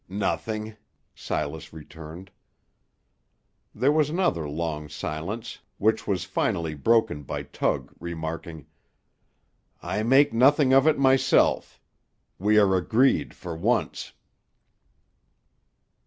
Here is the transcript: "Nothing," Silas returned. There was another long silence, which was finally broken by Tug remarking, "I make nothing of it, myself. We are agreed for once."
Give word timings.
"Nothing," 0.09 0.77
Silas 1.13 1.71
returned. 1.71 2.31
There 3.75 3.91
was 3.91 4.09
another 4.09 4.49
long 4.49 4.89
silence, 4.89 5.59
which 5.77 6.07
was 6.07 6.23
finally 6.23 6.73
broken 6.73 7.21
by 7.21 7.43
Tug 7.43 7.93
remarking, 7.99 8.65
"I 9.79 10.01
make 10.01 10.33
nothing 10.33 10.73
of 10.73 10.87
it, 10.87 10.97
myself. 10.97 11.79
We 12.39 12.57
are 12.57 12.75
agreed 12.75 13.35
for 13.35 13.55
once." 13.55 14.13